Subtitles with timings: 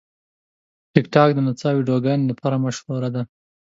[0.93, 3.21] ټیکټاک د نڅا ویډیوګانو لپاره مشهوره ده.